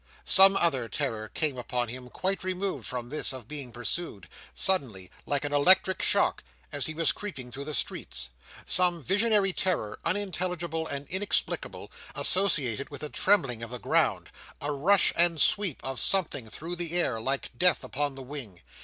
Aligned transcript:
Some 0.25 0.55
other 0.57 0.89
terror 0.89 1.29
came 1.29 1.59
upon 1.59 1.87
him 1.87 2.09
quite 2.09 2.43
removed 2.43 2.87
from 2.87 3.09
this 3.09 3.31
of 3.31 3.47
being 3.47 3.71
pursued, 3.71 4.27
suddenly, 4.55 5.11
like 5.27 5.45
an 5.45 5.53
electric 5.53 6.01
shock, 6.01 6.43
as 6.71 6.87
he 6.87 6.95
was 6.95 7.11
creeping 7.11 7.51
through 7.51 7.65
the 7.65 7.75
streets 7.75 8.31
Some 8.65 9.03
visionary 9.03 9.53
terror, 9.53 9.99
unintelligible 10.03 10.87
and 10.87 11.07
inexplicable, 11.09 11.91
associated 12.15 12.89
with 12.89 13.03
a 13.03 13.09
trembling 13.09 13.61
of 13.61 13.69
the 13.69 13.77
ground,—a 13.77 14.71
rush 14.71 15.13
and 15.15 15.39
sweep 15.39 15.79
of 15.83 15.99
something 15.99 16.49
through 16.49 16.77
the 16.77 16.97
air, 16.99 17.21
like 17.21 17.51
Death 17.55 17.83
upon 17.83 18.15
the 18.15 18.23
wing. 18.23 18.61